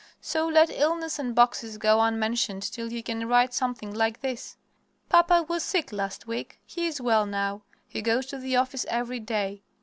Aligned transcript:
So 0.19 0.47
let 0.47 0.71
illness 0.71 1.19
and 1.19 1.35
boxes 1.35 1.77
go 1.77 1.99
unmentioned 2.01 2.63
till 2.63 2.91
you 2.91 3.03
can 3.03 3.27
write 3.27 3.53
something 3.53 3.93
like 3.93 4.21
this, 4.21 4.57
"Papa 5.09 5.45
was 5.47 5.61
sick 5.61 5.91
last 5.93 6.25
week. 6.25 6.59
He 6.65 6.87
is 6.87 6.99
well 6.99 7.27
now. 7.27 7.61
He 7.87 8.01
goes 8.01 8.25
to 8.25 8.39
the 8.39 8.55
office 8.55 8.87
every 8.89 9.19
day." 9.19 9.61